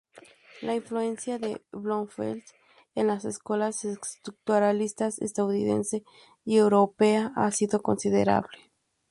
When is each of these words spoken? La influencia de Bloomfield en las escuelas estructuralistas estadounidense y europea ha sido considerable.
La 0.63 0.73
influencia 0.73 1.37
de 1.37 1.61
Bloomfield 1.71 2.41
en 2.95 3.05
las 3.05 3.23
escuelas 3.23 3.85
estructuralistas 3.85 5.19
estadounidense 5.19 6.03
y 6.43 6.57
europea 6.57 7.31
ha 7.35 7.51
sido 7.51 7.83
considerable. 7.83 8.57